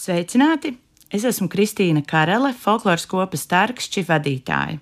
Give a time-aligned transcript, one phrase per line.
[0.00, 0.78] Sveicināti!
[1.12, 4.78] Es esmu Kristīna Karele, folkloras kopas Tārkšķi vadītāja.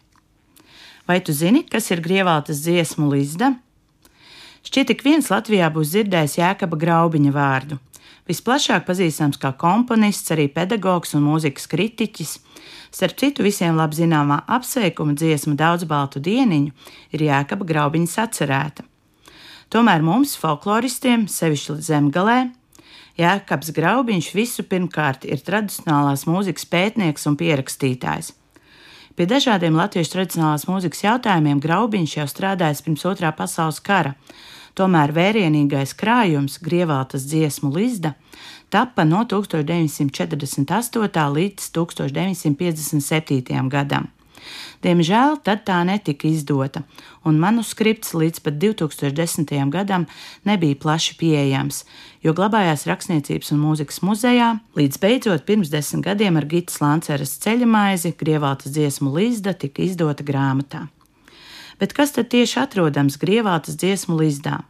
[1.11, 3.49] Vai tu zini, kas ir grievaltas dziesmu līzda?
[4.69, 7.81] Šķiet, ik viens Latvijā būs dzirdējis Jēkaba Graubiņa vārdu.
[8.31, 12.37] Visplašāk pazīstams kā komponists, arī pedagogs un mūzikas kritiķis.
[12.95, 16.71] Starp citu, visiem labi zināmā apsveikuma dziesma Daudz baltu dieniņu
[17.11, 18.87] ir Jēkaba Graubiņa sacerēta.
[19.75, 22.39] Tomēr mums, folkloristiem, sevišķi zemgalē,
[23.19, 28.29] Jēkabs Graubiņš visu pirmkārt ir tradicionālās mūzikas pētnieks un pierakstītājs.
[29.19, 34.15] Pie dažādiem latviešu tradicionālās mūzikas jautājumiem Graubiņš jau strādājis pirms otrā pasaules kara,
[34.79, 38.15] tomēr vērienīgais krājums Grievaltas dziesmu Lizda
[38.71, 41.27] tappa no 1948.
[41.35, 43.67] līdz 1957.
[43.75, 44.07] gadam.
[44.85, 46.85] Diemžēl tad tā netika izdota,
[47.27, 49.55] un manuskripts līdz pat 2010.
[49.75, 50.07] gadam
[50.47, 51.83] nebija plaši pieejams,
[52.23, 58.15] jo glabājās Rakstniecības un mūzikas muzejā, līdz beidzot pirms desmit gadiem ar Gitas Lanceras ceļamaizi
[58.19, 60.87] Grievaltas dziesmu Līzda tika izdota grāmatā.
[61.79, 64.63] Bet kas tad tieši atrodams Grievaltas dziesmu Līzdā?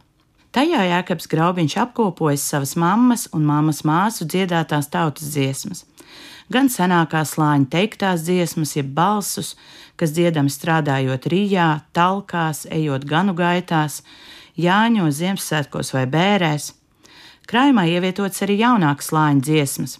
[0.55, 5.85] Tajā Jēkabs Graubiņš apkopojas savas mammas un mammas māsu dziedātās tautas dziesmas
[6.53, 9.53] gan senākās slāņa teiktās dziesmas, jeb balsus,
[9.99, 14.01] kas dziedami strādājot rījā, talkās, ejot ganu gaitās,
[14.57, 16.73] jāņos, Ziemassvētkos vai bērēs.
[17.49, 19.97] Krājumā ievietotas arī jaunākas slāņa dziesmas.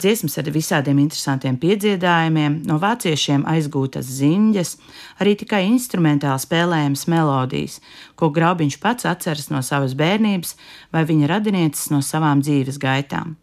[0.00, 4.76] Dziesmas ar visādiem interesantiem piedziedājumiem, no vāciešiem aizgūtas ziņas,
[5.20, 7.76] arī tikai instrumentāli spēlējamas melodijas,
[8.16, 10.56] ko Graubiņš pats atceras no savas bērnības
[10.94, 13.36] vai viņa radinieces no savām dzīves gaitām.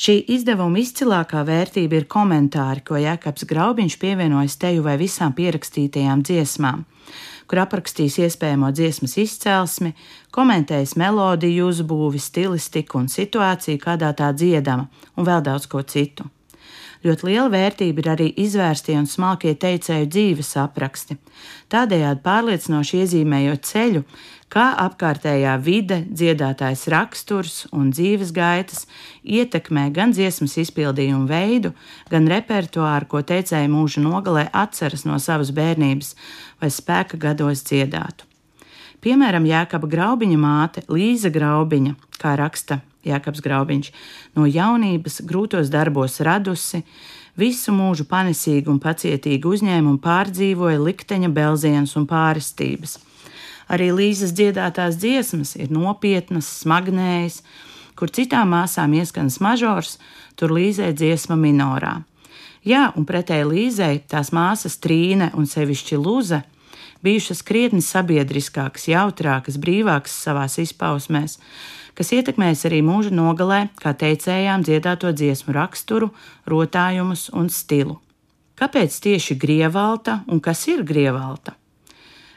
[0.00, 6.86] Šī izdevuma izcilākā vērtība ir komentāri, ko Jēkabs Graubiņš pievienojas teju vai visām pierakstītajām dziesmām,
[7.50, 9.90] kur aprakstīs iespējamo dziesmas izcelsmi,
[10.34, 14.86] komentējis melodiju, uzbūvi, stilistiku un situāciju, kādā tā dziedama,
[15.18, 16.30] un vēl daudz ko citu.
[17.00, 21.16] Ļoti liela vērtība ir arī izvērstie un smalkie teicēju dzīves apraksti,
[21.72, 24.04] tādējādi pārliecinoši iezīmējot ceļu,
[24.52, 28.84] kā apkārtējā vide, dziedātājs raksturs un dzīves gaitas
[29.24, 31.72] ietekmē gan dziesmas izpildījumu veidu,
[32.12, 36.16] gan repertuāru, ko teicēji mūža nogalē atceras no savas bērnības
[36.60, 38.29] vai spēka gados dziedātu.
[39.00, 43.86] Piemēram, Jēkaba Graubiņa māte Līza Graubiņa, kā raksta Jēkabs Graubiņš,
[44.36, 46.82] no jaunības grūtos darbos radusi,
[47.40, 52.98] visu mūžu panesīgi un pacietīgi uzņēmumu pārdzīvoja likteņa belziens un pārestības.
[53.72, 57.40] Arī Līzes dziedātās dziesmas ir nopietnas, smagnējas,
[57.96, 59.96] kur citām māsām ieskanas mažors,
[60.36, 62.02] tur Līzē dziesma minorā.
[62.68, 66.42] Jā, un pretēji Līzei tās māsas Trīne un sevišķi Lūze
[67.04, 71.38] bijušas krietni sabiedriskākas, jautrākas, brīvākas savās izpausmēs,
[71.96, 76.10] kas ietekmēs arī mūža nogalē, kā teicējām, dziedāto dziesmu raksturu,
[76.48, 77.98] rotājumus un stilu.
[78.60, 81.56] Kāpēc tieši grievalta un kas ir grievalta?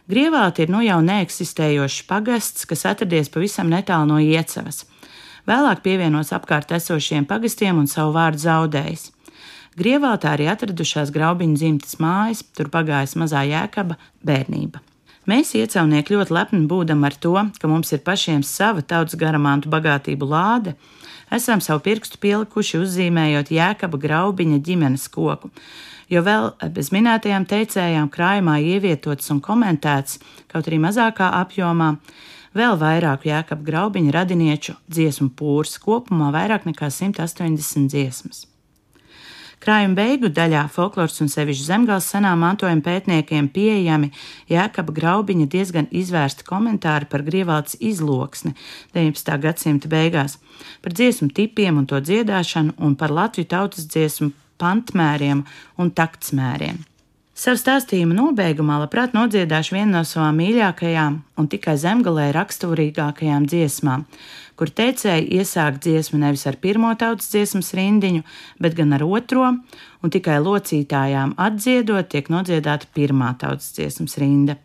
[0.07, 4.83] Grievalta ir nu jau neeksistējošs pagasts, kas atradies pavisam netālu no iecevas.
[5.47, 9.09] Vēlāk pievienots apkārt esošiem pagastiem un savu vārdu zaudējis.
[9.73, 14.83] Grievaltā arī atradušās graubiņu dzimtas mājas, tur pagājusi mazā jēkaba bērnība.
[15.29, 20.27] Mēs, iecēlnieki, ļoti lepni būdam ar to, ka mums ir pašiem sava tautas garamāntu bagātību
[20.29, 20.75] lāde,
[21.31, 25.49] esam savu pirkstu pielikuši uzzīmējot jēkaba graubiņa ģimenes koku,
[26.11, 30.19] jo vēl bez minētajām teicējām krājumā ievietots un komentēts,
[30.53, 31.95] kaut arī mazākā apjomā,
[32.53, 38.49] vēl vairāk jēkaba graubiņa radinieču dziesmu pūrs, kopumā vairāk nekā 180 dziesmas.
[39.63, 44.09] Krājuma beigu daļā folkloras un sevišķi zemgāles senā mantojuma pētniekiem pieejami
[44.51, 48.51] Jēkaba Graubiņa diezgan izvērsti komentāri par grievaldes izloksni
[48.97, 49.37] 19.
[49.45, 50.35] gadsimta beigās,
[50.83, 55.45] par dziesmu tipiem un to dziedāšanu un par Latviju tautas dziesmu pantmēriem
[55.79, 56.83] un taktsmēriem.
[57.43, 64.05] Savu stāstījumu nobeigumā labprāt nodziedāšu vienu no savām mīļākajām un tikai zemgalē raksturīgākajām dziesmām,
[64.55, 68.23] kur teicēji iesāk dziesmu nevis ar pirmo tautas dziesmas rindiņu,
[68.63, 69.49] bet gan ar otro,
[69.99, 74.55] un tikai locītājām atdziedot tiek nodziedāta pirmā tautas dziesmas rinda.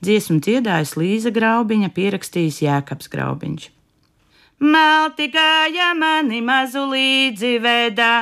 [0.00, 3.68] Dziesmu dziedājas Līza Graubiņa, pierakstījis Jēkabs Graubiņš.
[4.64, 8.14] Malti gāja mani mazu līdzi vedā,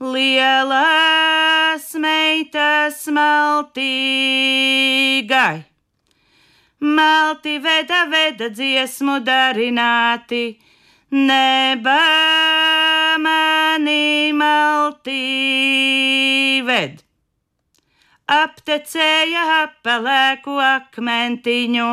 [0.00, 2.09] lielas meitas
[3.14, 3.70] maltīgai.
[6.80, 10.56] Malti veda, veda dziesmu darināti,
[11.12, 11.98] neba
[13.26, 15.20] mani malti
[16.64, 17.04] ved.
[18.30, 21.90] Aptecēja apelēku akmentiņu,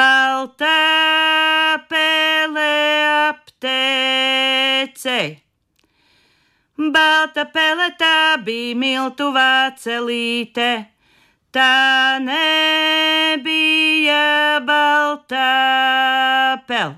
[0.00, 0.74] balta
[1.92, 2.72] pele
[3.28, 5.49] aptecēja
[6.80, 10.68] Balta peletā bija miltu vācelīte,
[11.52, 13.44] tā nebija
[14.64, 15.44] balta
[16.64, 16.96] pel.